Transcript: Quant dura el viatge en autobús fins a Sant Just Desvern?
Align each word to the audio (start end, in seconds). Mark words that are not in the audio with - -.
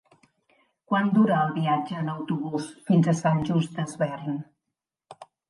Quant 0.91 1.11
dura 1.17 1.37
el 1.47 1.51
viatge 1.57 1.99
en 2.03 2.09
autobús 2.13 2.71
fins 2.89 3.11
a 3.13 3.15
Sant 3.21 3.45
Just 3.51 3.79
Desvern? 3.83 4.43